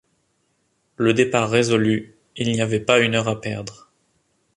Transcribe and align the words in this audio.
Le 0.97 1.13
départ 1.13 1.47
résolu, 1.51 2.17
il 2.35 2.51
n’y 2.51 2.59
avait 2.61 2.79
pas 2.79 3.01
une 3.01 3.13
heure 3.13 3.27
à 3.27 3.39
perdre. 3.39 3.91